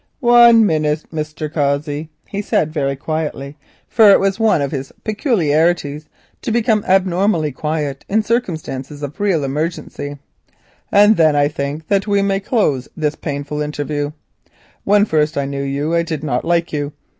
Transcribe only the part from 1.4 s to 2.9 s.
Cossey," he said